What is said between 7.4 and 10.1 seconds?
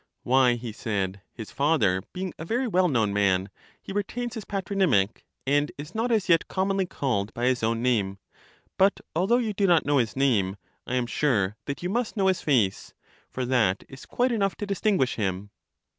his own name; but, although you do not know